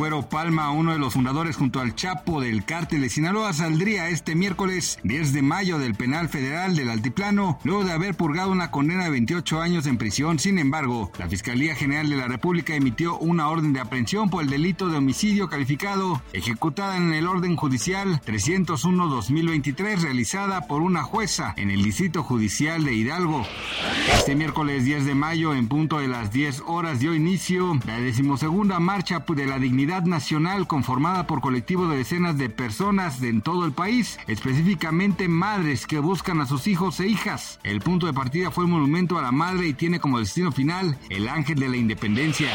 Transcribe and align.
Güero 0.00 0.26
Palma, 0.30 0.70
uno 0.70 0.92
de 0.92 0.98
los 0.98 1.12
fundadores 1.12 1.56
junto 1.56 1.78
al 1.78 1.94
Chapo 1.94 2.40
del 2.40 2.64
cártel 2.64 3.02
de 3.02 3.10
Sinaloa, 3.10 3.52
saldría 3.52 4.08
este 4.08 4.34
miércoles 4.34 4.98
10 5.02 5.34
de 5.34 5.42
mayo 5.42 5.78
del 5.78 5.94
penal 5.94 6.30
federal 6.30 6.74
del 6.74 6.88
Altiplano, 6.88 7.58
luego 7.64 7.84
de 7.84 7.92
haber 7.92 8.14
purgado 8.14 8.50
una 8.50 8.70
condena 8.70 9.04
de 9.04 9.10
28 9.10 9.60
años 9.60 9.86
en 9.86 9.98
prisión. 9.98 10.38
Sin 10.38 10.58
embargo, 10.58 11.12
la 11.18 11.28
Fiscalía 11.28 11.74
General 11.74 12.08
de 12.08 12.16
la 12.16 12.28
República 12.28 12.74
emitió 12.74 13.18
una 13.18 13.50
orden 13.50 13.74
de 13.74 13.80
aprehensión 13.80 14.30
por 14.30 14.42
el 14.42 14.48
delito 14.48 14.88
de 14.88 14.96
homicidio 14.96 15.50
calificado, 15.50 16.22
ejecutada 16.32 16.96
en 16.96 17.12
el 17.12 17.28
orden 17.28 17.56
judicial 17.56 18.22
301-2023, 18.24 20.00
realizada 20.00 20.66
por 20.66 20.80
una 20.80 21.02
jueza 21.02 21.52
en 21.58 21.70
el 21.70 21.82
Distrito 21.82 22.22
Judicial 22.22 22.86
de 22.86 22.94
Hidalgo. 22.94 23.44
Este 24.14 24.34
miércoles 24.34 24.86
10 24.86 25.04
de 25.04 25.14
mayo, 25.14 25.52
en 25.52 25.68
punto 25.68 25.98
de 25.98 26.08
las 26.08 26.32
10 26.32 26.62
horas, 26.66 27.00
dio 27.00 27.14
inicio 27.14 27.78
la 27.86 28.00
decimosegunda 28.00 28.80
marcha 28.80 29.26
de 29.28 29.46
la 29.46 29.58
dignidad 29.58 29.89
nacional 29.98 30.68
conformada 30.68 31.26
por 31.26 31.40
colectivos 31.40 31.90
de 31.90 31.96
decenas 31.96 32.38
de 32.38 32.48
personas 32.48 33.20
en 33.22 33.42
todo 33.42 33.64
el 33.64 33.72
país, 33.72 34.20
específicamente 34.28 35.26
madres 35.26 35.86
que 35.86 35.98
buscan 35.98 36.40
a 36.40 36.46
sus 36.46 36.68
hijos 36.68 37.00
e 37.00 37.08
hijas. 37.08 37.58
El 37.64 37.80
punto 37.80 38.06
de 38.06 38.12
partida 38.12 38.52
fue 38.52 38.64
el 38.64 38.70
monumento 38.70 39.18
a 39.18 39.22
la 39.22 39.32
madre 39.32 39.66
y 39.66 39.74
tiene 39.74 39.98
como 39.98 40.20
destino 40.20 40.52
final 40.52 40.96
el 41.08 41.28
ángel 41.28 41.58
de 41.58 41.68
la 41.68 41.76
independencia. 41.76 42.50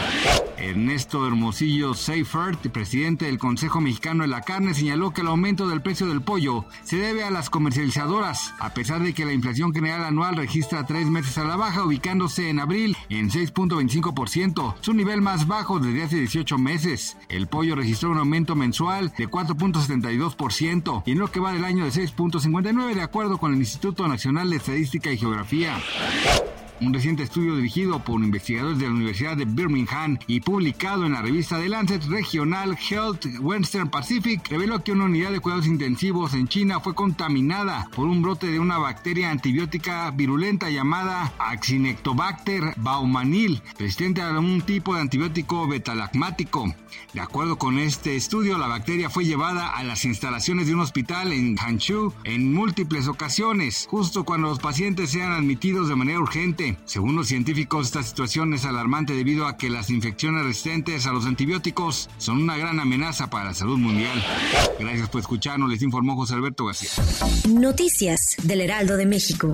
Ernesto 0.58 1.28
Hermosillo 1.28 1.94
Seifert, 1.94 2.66
presidente 2.70 3.26
del 3.26 3.38
Consejo 3.38 3.82
Mexicano 3.82 4.24
de 4.24 4.30
la 4.30 4.42
Carne, 4.42 4.74
señaló 4.74 5.12
que 5.12 5.22
el 5.22 5.28
aumento 5.28 5.68
del 5.68 5.82
precio 5.82 6.08
del 6.08 6.22
pollo 6.22 6.66
se 6.84 6.96
debe 6.96 7.26
a 7.26 7.32
las 7.32 7.50
comercializadoras, 7.50 8.54
a 8.60 8.74
pesar 8.74 9.02
de 9.02 9.14
que 9.14 9.26
la 9.26 9.34
inflación 9.34 9.74
general 9.74 10.06
anual 10.06 10.38
registra 10.38 10.86
tres 10.86 11.08
meses 11.08 11.38
a 11.38 11.44
la 11.44 11.58
baja, 11.58 11.84
ubicándose 11.84 12.50
en 12.50 12.62
abril 12.62 12.96
en 13.10 13.30
6.25%, 13.30 14.76
su 14.80 14.94
nivel 14.94 15.22
más 15.22 15.48
bajo 15.48 15.80
desde 15.80 16.04
hace 16.04 16.20
18 16.20 16.58
meses. 16.58 17.18
El 17.30 17.48
pollo 17.48 17.76
registró 17.76 18.12
un 18.12 18.18
aumento 18.18 18.56
mensual 18.56 19.12
de 19.18 19.28
4.72% 19.28 21.04
y 21.06 21.12
en 21.12 21.20
lo 21.20 21.32
que 21.32 21.40
va 21.40 21.54
del 21.54 21.66
año 21.66 21.86
de 21.86 21.92
6.59 21.92 22.94
de 22.94 23.02
acuerdo 23.02 23.38
con 23.38 23.54
el 23.54 23.60
Instituto 23.60 24.08
Nacional 24.08 24.50
de 24.50 24.58
Estadística 24.58 25.12
y 25.12 25.18
Geografía. 25.18 25.78
Un 26.82 26.94
reciente 26.94 27.24
estudio 27.24 27.56
dirigido 27.56 28.04
por 28.04 28.22
investigadores 28.22 28.80
de 28.80 28.88
la 28.88 28.94
Universidad 28.94 29.38
de 29.38 29.46
Birmingham 29.46 30.18
y 30.28 30.42
publicado 30.42 31.06
en 31.06 31.14
la 31.14 31.22
revista 31.22 31.58
The 31.58 31.70
Lancet 31.70 32.04
Regional 32.04 32.78
Health 32.78 33.26
Western 33.40 33.90
Pacific 33.90 34.46
reveló 34.50 34.84
que 34.84 34.92
una 34.92 35.06
unidad 35.06 35.32
de 35.32 35.40
cuidados 35.40 35.68
intensivos 35.68 36.34
en 36.34 36.50
China 36.50 36.82
fue 36.82 36.94
contaminada 36.94 37.88
por 37.96 38.08
un 38.08 38.22
brote 38.22 38.48
de 38.48 38.60
una 38.60 38.78
bacteria 38.78 39.32
antibiótica 39.32 40.12
virulenta 40.12 40.70
llamada 40.70 41.32
Acinetobacter 41.40 42.74
baumanil, 42.76 43.62
resistente 43.80 44.22
a 44.22 44.38
un 44.38 44.62
tipo 44.62 44.96
de 44.96 45.02
antibiótico 45.02 45.68
betalacmático. 45.70 46.76
De 47.14 47.22
acuerdo 47.22 47.58
con 47.58 47.80
este 47.80 48.16
estudio, 48.16 48.58
la 48.58 48.68
bacteria 48.68 49.10
fue 49.10 49.26
llevada 49.26 49.70
a 49.70 49.84
las 49.84 50.04
instalaciones 50.04 50.68
de 50.68 50.74
un 50.74 50.82
hospital 50.82 51.32
en 51.32 51.56
Hangzhou 51.56 52.14
en 52.26 52.54
múltiples 52.54 53.08
ocasiones, 53.08 53.88
justo 53.90 54.26
cuando 54.26 54.50
los 54.50 54.60
pacientes 54.60 55.12
sean 55.12 55.32
admitidos 55.32 55.88
de 55.88 55.96
manera 55.96 56.20
urgente. 56.20 56.65
Según 56.86 57.16
los 57.16 57.28
científicos, 57.28 57.88
esta 57.88 58.04
situación 58.04 58.54
es 58.54 58.66
alarmante 58.66 59.14
debido 59.14 59.48
a 59.48 59.58
que 59.58 59.70
las 59.70 59.90
infecciones 59.90 60.46
resistentes 60.46 61.06
a 61.06 61.12
los 61.12 61.26
antibióticos 61.26 62.10
son 62.18 62.42
una 62.42 62.58
gran 62.58 62.80
amenaza 62.80 63.30
para 63.30 63.46
la 63.46 63.54
salud 63.54 63.78
mundial. 63.78 64.24
Gracias 64.80 65.10
por 65.10 65.22
escucharnos, 65.22 65.70
les 65.70 65.82
informó 65.82 66.16
José 66.16 66.36
Alberto 66.36 66.66
García. 66.66 66.90
Noticias 67.50 68.36
del 68.44 68.62
Heraldo 68.62 68.98
de 68.98 69.06
México. 69.06 69.54